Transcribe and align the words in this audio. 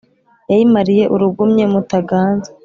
yayimariye 0.49 1.03
urugumye 1.13 1.63
mutaganzwa 1.73 2.55